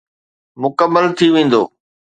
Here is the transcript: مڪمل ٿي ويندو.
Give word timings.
مڪمل 0.61 1.05
ٿي 1.17 1.27
ويندو. 1.33 1.63